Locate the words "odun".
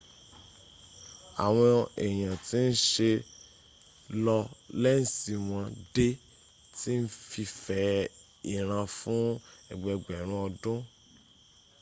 10.45-10.79